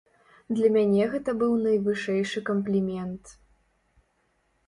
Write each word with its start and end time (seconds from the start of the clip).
Для 0.59 0.69
мяне 0.75 1.03
гэта 1.11 1.33
быў 1.41 1.51
найвышэйшы 1.65 2.43
камплімент. 2.49 3.37